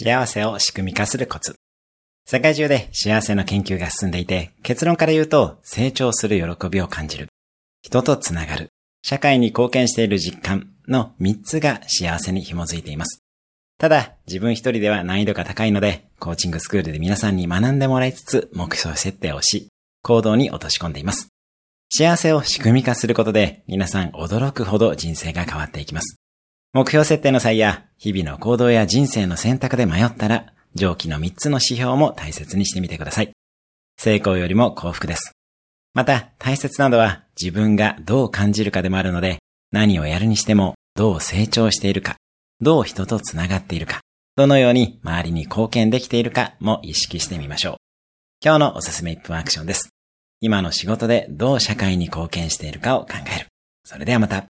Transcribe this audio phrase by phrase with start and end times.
[0.00, 1.56] 幸せを仕組み化するコツ。
[2.24, 7.26] 世界中で幸せの研究が進んでいて、結論から言うと、成長する喜びを感じる。
[7.82, 8.68] 人とつながる。
[9.02, 13.24] 社会に貢献している実感の3つが幸せに紐づいています。
[13.76, 19.66] ただ、自分一人では難易度が高いので、コーチングスクールで皆さんに学んでもらいつつ、目標設定をし、
[20.04, 21.26] 行動に落とし込んでいます。
[21.92, 26.17] 幸せを仕組み化することで、皆さん驚くほど人生が変わっていきます。
[26.78, 33.32] 目標設定の際や、日々の行動や人生の選択で迷ったら、上記の3つの指標も大切にしてみてください。
[33.98, 35.32] 成功よりも幸福です。
[35.92, 39.38] また、大切なのは自分がどう感じるかでもあるので、
[39.72, 42.14] 何をやるにしてもどう成長しているか、
[42.60, 43.98] どう人と繋がっているか、
[44.36, 47.76] どのように周りに貢献できているかも意識してみましょう。
[48.40, 49.88] 今日のおすすめ1分アクションです。
[50.40, 53.46] 今の仕事でどう社会に貢献しているかを考える。
[53.82, 54.44] それではまた。